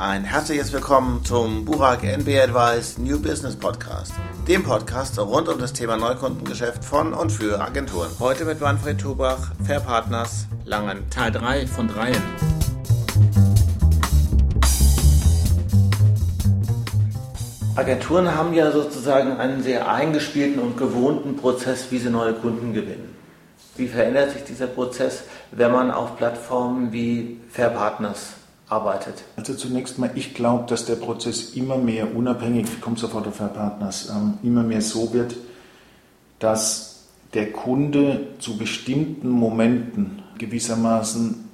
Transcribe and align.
Ein 0.00 0.22
herzliches 0.22 0.72
Willkommen 0.72 1.24
zum 1.24 1.64
Burak 1.64 2.04
NB 2.04 2.28
Advice 2.38 2.98
New 2.98 3.20
Business 3.20 3.56
Podcast, 3.56 4.12
dem 4.46 4.62
Podcast 4.62 5.18
rund 5.18 5.48
um 5.48 5.58
das 5.58 5.72
Thema 5.72 5.96
Neukundengeschäft 5.96 6.84
von 6.84 7.12
und 7.12 7.32
für 7.32 7.60
Agenturen. 7.60 8.08
Heute 8.20 8.44
mit 8.44 8.60
Manfred 8.60 9.00
Tubach, 9.00 9.50
Fair 9.66 9.80
Partners, 9.80 10.46
Langen, 10.64 11.10
Teil 11.10 11.32
3 11.32 11.66
von 11.66 11.88
3. 11.88 12.12
Agenturen 17.74 18.32
haben 18.36 18.54
ja 18.54 18.70
sozusagen 18.70 19.32
einen 19.38 19.64
sehr 19.64 19.90
eingespielten 19.90 20.62
und 20.62 20.76
gewohnten 20.76 21.36
Prozess, 21.36 21.90
wie 21.90 21.98
sie 21.98 22.10
neue 22.10 22.34
Kunden 22.34 22.72
gewinnen. 22.72 23.16
Wie 23.74 23.88
verändert 23.88 24.30
sich 24.30 24.44
dieser 24.44 24.68
Prozess, 24.68 25.24
wenn 25.50 25.72
man 25.72 25.90
auf 25.90 26.16
Plattformen 26.16 26.92
wie 26.92 27.40
Fair 27.50 27.70
Partners 27.70 28.37
arbeitet? 28.68 29.24
Also 29.36 29.54
zunächst 29.54 29.98
mal, 29.98 30.10
ich 30.14 30.34
glaube, 30.34 30.66
dass 30.68 30.84
der 30.84 30.96
Prozess 30.96 31.54
immer 31.54 31.78
mehr 31.78 32.14
unabhängig, 32.14 32.66
ich 32.72 32.80
komme 32.80 32.96
sofort 32.96 33.26
auf 33.26 33.40
Herr 33.40 33.48
Partners, 33.48 34.10
ähm, 34.10 34.34
immer 34.42 34.62
mehr 34.62 34.82
so 34.82 35.12
wird, 35.12 35.36
dass 36.38 37.04
der 37.34 37.52
Kunde 37.52 38.28
zu 38.38 38.56
bestimmten 38.56 39.28
Momenten 39.28 40.22
gewissermaßen 40.38 41.47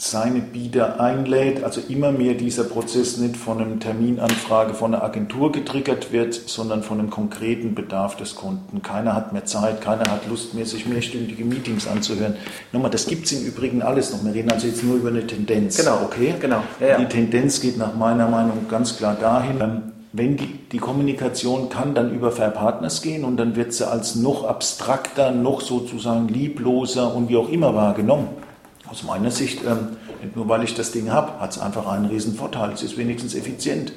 seine 0.00 0.40
Bieter 0.40 0.98
einlädt, 0.98 1.62
also 1.62 1.82
immer 1.88 2.10
mehr 2.10 2.32
dieser 2.32 2.64
Prozess 2.64 3.18
nicht 3.18 3.36
von 3.36 3.60
einem 3.60 3.80
Terminanfrage 3.80 4.72
von 4.72 4.94
einer 4.94 5.04
Agentur 5.04 5.52
getriggert 5.52 6.10
wird, 6.10 6.32
sondern 6.32 6.82
von 6.82 6.98
einem 6.98 7.10
konkreten 7.10 7.74
Bedarf 7.74 8.16
des 8.16 8.34
Kunden. 8.34 8.80
Keiner 8.80 9.14
hat 9.14 9.34
mehr 9.34 9.44
Zeit, 9.44 9.82
keiner 9.82 10.10
hat 10.10 10.26
Lust 10.26 10.54
mehr, 10.54 10.64
sich 10.64 10.86
mehrstündige 10.86 11.44
Meetings 11.44 11.86
anzuhören. 11.86 12.36
Nochmal, 12.72 12.90
das 12.90 13.06
gibt 13.06 13.26
es 13.26 13.32
im 13.32 13.46
Übrigen 13.46 13.82
alles 13.82 14.10
noch. 14.10 14.24
Wir 14.24 14.32
reden 14.32 14.50
also 14.50 14.68
jetzt 14.68 14.82
nur 14.82 14.96
über 14.96 15.10
eine 15.10 15.26
Tendenz. 15.26 15.76
Genau, 15.76 16.00
okay, 16.02 16.34
genau. 16.40 16.62
Ja, 16.80 16.88
ja. 16.88 16.98
Die 16.98 17.06
Tendenz 17.06 17.60
geht 17.60 17.76
nach 17.76 17.94
meiner 17.94 18.26
Meinung 18.26 18.68
ganz 18.70 18.96
klar 18.96 19.16
dahin, 19.20 19.60
ähm, 19.60 19.82
wenn 20.14 20.38
die, 20.38 20.48
die 20.72 20.78
Kommunikation 20.78 21.68
kann 21.68 21.94
dann 21.94 22.12
über 22.14 22.32
Fair 22.32 22.50
Partners 22.50 23.02
gehen 23.02 23.22
und 23.22 23.36
dann 23.36 23.54
wird 23.54 23.74
sie 23.74 23.86
als 23.86 24.16
noch 24.16 24.44
abstrakter, 24.44 25.30
noch 25.30 25.60
sozusagen 25.60 26.26
liebloser 26.28 27.14
und 27.14 27.28
wie 27.28 27.36
auch 27.36 27.50
immer 27.50 27.74
wahrgenommen 27.74 28.28
aus 28.90 29.04
meiner 29.04 29.30
Sicht, 29.30 29.64
ähm, 29.64 29.96
nicht 30.22 30.34
nur 30.36 30.48
weil 30.48 30.64
ich 30.64 30.74
das 30.74 30.90
Ding 30.90 31.10
habe, 31.10 31.40
hat 31.40 31.52
es 31.52 31.58
einfach 31.58 31.86
einen 31.86 32.06
riesen 32.06 32.34
Vorteil. 32.34 32.72
Es 32.72 32.82
ist 32.82 32.98
wenigstens 32.98 33.34
effizient. 33.34 33.92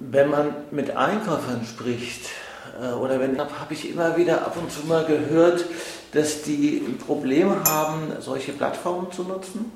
Wenn 0.00 0.30
man 0.30 0.54
mit 0.70 0.96
Einkäufern 0.96 1.64
spricht, 1.64 2.28
äh, 2.80 2.92
oder 2.94 3.20
wenn, 3.20 3.38
habe 3.38 3.72
ich 3.72 3.88
immer 3.88 4.16
wieder 4.16 4.44
ab 4.44 4.56
und 4.60 4.70
zu 4.70 4.86
mal 4.86 5.04
gehört, 5.04 5.64
dass 6.12 6.42
die 6.42 6.82
ein 6.86 6.98
Problem 6.98 7.50
haben, 7.64 8.12
solche 8.20 8.52
Plattformen 8.52 9.12
zu 9.12 9.22
nutzen, 9.22 9.70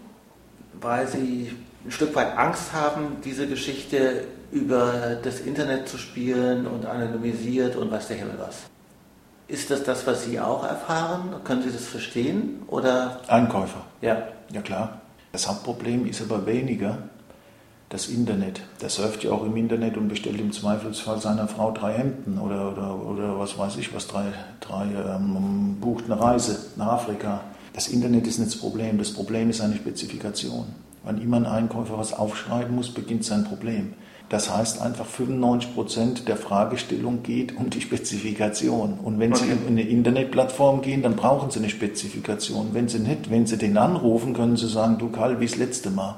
weil 0.80 1.06
sie 1.06 1.52
ein 1.84 1.90
Stück 1.90 2.14
weit 2.14 2.36
Angst 2.36 2.72
haben, 2.72 3.18
diese 3.24 3.46
Geschichte 3.46 4.24
über 4.50 5.18
das 5.22 5.40
Internet 5.40 5.88
zu 5.88 5.96
spielen 5.96 6.66
und 6.66 6.86
anonymisiert 6.86 7.76
und 7.76 7.90
weiß 7.90 8.08
der 8.08 8.16
Himmel 8.16 8.34
was. 8.38 8.64
Ist 9.48 9.70
das 9.70 9.84
das, 9.84 10.06
was 10.06 10.24
Sie 10.24 10.40
auch 10.40 10.64
erfahren? 10.64 11.36
Können 11.44 11.62
Sie 11.62 11.70
das 11.70 11.86
verstehen? 11.86 12.62
Oder? 12.66 13.20
Einkäufer. 13.28 13.82
Ja. 14.00 14.28
Ja 14.52 14.60
klar. 14.60 15.00
Das 15.32 15.48
Hauptproblem 15.48 16.06
ist 16.06 16.20
aber 16.22 16.46
weniger 16.46 16.98
das 17.88 18.08
Internet. 18.08 18.62
Der 18.80 18.88
surft 18.88 19.22
ja 19.22 19.30
auch 19.30 19.44
im 19.44 19.56
Internet 19.56 19.96
und 19.96 20.08
bestellt 20.08 20.40
im 20.40 20.52
Zweifelsfall 20.52 21.20
seiner 21.20 21.46
Frau 21.46 21.70
drei 21.70 21.92
Hemden 21.92 22.38
oder, 22.38 22.72
oder, 22.72 22.96
oder 22.96 23.38
was 23.38 23.56
weiß 23.56 23.76
ich 23.76 23.94
was, 23.94 24.08
drei, 24.08 24.32
drei 24.60 24.86
ähm, 24.86 25.76
bucht 25.80 26.06
eine 26.06 26.20
Reise 26.20 26.58
nach 26.74 26.88
Afrika. 26.88 27.42
Das 27.72 27.88
Internet 27.88 28.26
ist 28.26 28.38
nicht 28.38 28.52
das 28.52 28.58
Problem. 28.58 28.98
Das 28.98 29.12
Problem 29.12 29.50
ist 29.50 29.60
eine 29.60 29.76
Spezifikation. 29.76 30.66
Wenn 31.06 31.20
immer 31.20 31.36
ein 31.36 31.46
Einkäufer 31.46 31.98
was 31.98 32.12
aufschreiben 32.12 32.74
muss, 32.74 32.90
beginnt 32.90 33.24
sein 33.24 33.44
Problem. 33.44 33.94
Das 34.28 34.54
heißt 34.54 34.82
einfach 34.82 35.06
95 35.06 35.74
Prozent 35.74 36.28
der 36.28 36.36
Fragestellung 36.36 37.22
geht 37.22 37.56
um 37.56 37.70
die 37.70 37.80
Spezifikation. 37.80 38.94
Und 38.94 39.20
wenn 39.20 39.32
okay. 39.32 39.44
Sie 39.44 39.50
in 39.52 39.68
eine 39.68 39.82
Internetplattform 39.82 40.82
gehen, 40.82 41.02
dann 41.02 41.14
brauchen 41.14 41.50
Sie 41.50 41.60
eine 41.60 41.68
Spezifikation. 41.68 42.70
Wenn 42.72 42.88
Sie 42.88 42.98
nicht, 42.98 43.30
wenn 43.30 43.46
Sie 43.46 43.56
den 43.56 43.78
anrufen, 43.78 44.34
können 44.34 44.56
Sie 44.56 44.68
sagen, 44.68 44.98
du 44.98 45.10
Karl, 45.10 45.38
wie 45.38 45.46
das 45.46 45.56
letzte 45.56 45.90
Mal. 45.90 46.16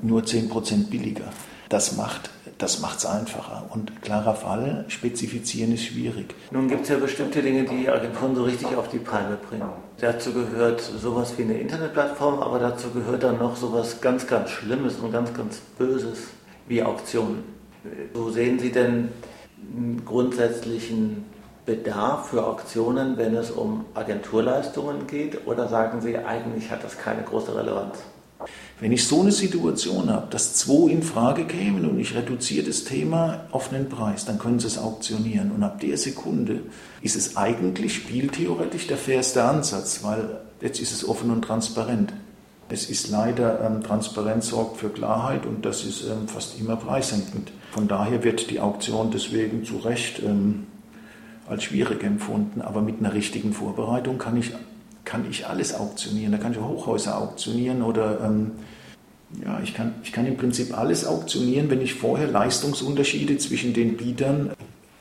Nur 0.00 0.24
10 0.24 0.48
Prozent 0.48 0.90
billiger. 0.90 1.24
Das 1.70 1.96
macht 1.96 2.30
das 2.60 2.78
es 2.78 3.06
einfacher. 3.06 3.64
Und 3.70 4.02
klarer 4.02 4.34
Fall, 4.34 4.84
spezifizieren 4.88 5.72
ist 5.72 5.84
schwierig. 5.84 6.34
Nun 6.50 6.68
gibt 6.68 6.82
es 6.82 6.90
ja 6.90 6.98
bestimmte 6.98 7.42
Dinge, 7.42 7.64
die 7.64 7.88
Agenturen 7.88 8.34
so 8.36 8.44
richtig 8.44 8.76
auf 8.76 8.88
die 8.88 8.98
Palme 8.98 9.36
bringen. 9.36 9.68
Dazu 9.98 10.32
gehört 10.32 10.80
sowas 10.80 11.34
wie 11.36 11.42
eine 11.42 11.58
Internetplattform, 11.58 12.40
aber 12.40 12.58
dazu 12.58 12.90
gehört 12.90 13.22
dann 13.22 13.38
noch 13.38 13.56
sowas 13.56 14.00
ganz, 14.00 14.26
ganz 14.26 14.50
Schlimmes 14.50 14.96
und 14.96 15.12
ganz, 15.12 15.32
ganz 15.32 15.60
Böses 15.78 16.28
wie 16.68 16.82
Auktionen. 16.82 17.44
Wo 18.12 18.30
sehen 18.30 18.58
Sie 18.58 18.72
denn 18.72 19.08
einen 19.74 20.02
grundsätzlichen 20.04 21.24
Bedarf 21.64 22.28
für 22.28 22.46
Auktionen, 22.46 23.16
wenn 23.16 23.34
es 23.34 23.50
um 23.50 23.86
Agenturleistungen 23.94 25.06
geht? 25.06 25.46
Oder 25.46 25.68
sagen 25.68 26.02
Sie, 26.02 26.18
eigentlich 26.18 26.70
hat 26.70 26.84
das 26.84 26.98
keine 26.98 27.22
große 27.22 27.56
Relevanz? 27.56 27.98
Wenn 28.80 28.92
ich 28.92 29.06
so 29.06 29.20
eine 29.20 29.32
Situation 29.32 30.08
habe, 30.10 30.28
dass 30.30 30.54
zwei 30.54 30.90
in 30.90 31.02
Frage 31.02 31.44
kämen 31.44 31.88
und 31.88 32.00
ich 32.00 32.14
reduziere 32.14 32.66
das 32.66 32.84
Thema 32.84 33.44
auf 33.50 33.72
einen 33.72 33.90
Preis, 33.90 34.24
dann 34.24 34.38
können 34.38 34.58
Sie 34.58 34.66
es 34.66 34.78
auktionieren. 34.78 35.52
Und 35.52 35.62
ab 35.62 35.80
der 35.80 35.98
Sekunde 35.98 36.62
ist 37.02 37.14
es 37.14 37.36
eigentlich 37.36 37.94
spieltheoretisch 37.94 38.86
der 38.86 38.96
fairste 38.96 39.44
Ansatz, 39.44 40.02
weil 40.02 40.40
jetzt 40.62 40.80
ist 40.80 40.92
es 40.92 41.06
offen 41.06 41.30
und 41.30 41.42
transparent. 41.42 42.14
Es 42.70 42.88
ist 42.88 43.10
leider, 43.10 43.60
ähm, 43.66 43.82
Transparenz 43.82 44.48
sorgt 44.48 44.78
für 44.78 44.88
Klarheit 44.88 45.44
und 45.44 45.66
das 45.66 45.84
ist 45.84 46.04
ähm, 46.04 46.26
fast 46.26 46.58
immer 46.58 46.76
preissenkend. 46.76 47.52
Von 47.72 47.86
daher 47.86 48.24
wird 48.24 48.50
die 48.50 48.60
Auktion 48.60 49.10
deswegen 49.10 49.64
zu 49.64 49.76
Recht 49.78 50.22
ähm, 50.22 50.66
als 51.48 51.64
schwierig 51.64 52.02
empfunden. 52.02 52.62
Aber 52.62 52.80
mit 52.80 53.00
einer 53.00 53.12
richtigen 53.12 53.52
Vorbereitung 53.52 54.16
kann 54.18 54.36
ich, 54.36 54.52
kann 55.04 55.28
ich 55.28 55.46
alles 55.46 55.74
auktionieren. 55.74 56.32
Da 56.32 56.38
kann 56.38 56.52
ich 56.52 56.60
Hochhäuser 56.60 57.18
auktionieren 57.18 57.82
oder 57.82 58.20
ähm, 58.24 58.52
ja, 59.44 59.60
ich 59.62 59.74
kann, 59.74 59.94
ich 60.02 60.12
kann 60.12 60.26
im 60.26 60.36
Prinzip 60.36 60.76
alles 60.76 61.06
auktionieren, 61.06 61.70
wenn 61.70 61.80
ich 61.80 61.94
vorher 61.94 62.28
Leistungsunterschiede 62.28 63.38
zwischen 63.38 63.72
den 63.74 63.96
Bietern 63.96 64.50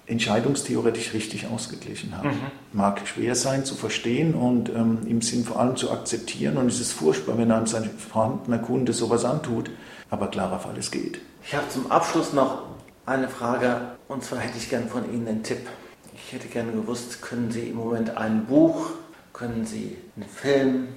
entscheidungstheoretisch 0.05 1.13
richtig 1.13 1.47
ausgeglichen 1.47 2.17
haben. 2.17 2.29
Mhm. 2.29 2.41
Mag 2.73 3.07
schwer 3.07 3.35
sein 3.35 3.63
zu 3.63 3.75
verstehen 3.75 4.33
und 4.33 4.69
ähm, 4.69 4.99
im 5.07 5.21
Sinn 5.21 5.45
vor 5.45 5.59
allem 5.59 5.75
zu 5.75 5.91
akzeptieren. 5.91 6.57
Und 6.57 6.67
es 6.67 6.79
ist 6.79 6.93
furchtbar, 6.93 7.37
wenn 7.37 7.51
einem 7.51 7.67
sein 7.67 7.89
vorhandener 7.89 8.57
Kunde 8.57 8.93
sowas 8.93 9.23
antut. 9.23 9.69
Aber 10.09 10.27
klarer 10.27 10.59
Fall, 10.59 10.75
es 10.77 10.89
geht. 10.89 11.19
Ich 11.45 11.53
habe 11.53 11.69
zum 11.69 11.91
Abschluss 11.91 12.33
noch 12.33 12.63
eine 13.05 13.29
Frage. 13.29 13.81
Und 14.07 14.23
zwar 14.23 14.39
hätte 14.39 14.57
ich 14.57 14.69
gern 14.69 14.87
von 14.87 15.11
Ihnen 15.13 15.27
einen 15.27 15.43
Tipp. 15.43 15.67
Ich 16.15 16.33
hätte 16.33 16.47
gerne 16.47 16.71
gewusst, 16.71 17.21
können 17.21 17.51
Sie 17.51 17.67
im 17.69 17.75
Moment 17.75 18.17
ein 18.17 18.45
Buch, 18.45 18.91
können 19.39 19.65
Sie 19.65 19.95
einen 20.17 20.27
Film, 20.27 20.87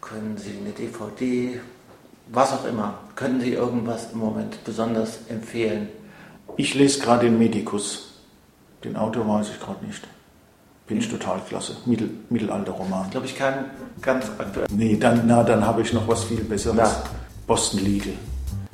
können 0.00 0.36
Sie 0.38 0.56
eine 0.56 0.70
DVD, 0.70 1.58
was 2.28 2.52
auch 2.52 2.64
immer, 2.64 3.00
können 3.16 3.40
Sie 3.40 3.54
irgendwas 3.54 4.12
im 4.12 4.20
Moment 4.20 4.62
besonders 4.64 5.18
empfehlen? 5.28 5.88
Ich 6.56 6.74
lese 6.74 7.00
gerade 7.00 7.26
den 7.26 7.38
Medikus. 7.38 8.20
Den 8.84 8.96
Autor 8.96 9.26
weiß 9.26 9.50
ich 9.50 9.60
gerade 9.60 9.84
nicht. 9.84 10.06
Finde 10.86 11.02
ich 11.02 11.10
total 11.10 11.40
klasse. 11.40 11.76
Mittel, 11.86 12.10
Mittelalter-Roman. 12.30 13.10
Glaube 13.10 13.26
ich 13.26 13.36
kein 13.36 13.64
ganz 14.00 14.26
aktuell. 14.38 14.66
Nee, 14.70 14.96
dann, 14.96 15.26
na, 15.26 15.42
dann 15.42 15.66
habe 15.66 15.82
ich 15.82 15.92
noch 15.92 16.06
was 16.06 16.22
viel 16.24 16.44
Besseres. 16.44 16.76
Na. 16.76 17.02
Boston 17.48 17.80
Legal. 17.80 18.14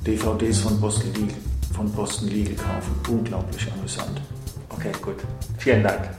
DVDs 0.07 0.59
von 0.59 0.79
Boston 0.81 1.15
Legal, 1.15 1.39
von 1.75 1.91
Boston 1.93 2.29
Legal 2.29 2.57
kaufen. 2.57 2.95
Unglaublich 3.09 3.67
amüsant. 3.73 4.21
Okay, 4.69 4.93
gut. 5.03 5.17
Vielen 5.59 5.83
Dank. 5.83 6.11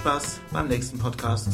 Spaß 0.00 0.40
beim 0.50 0.68
nächsten 0.68 0.98
Podcast. 0.98 1.50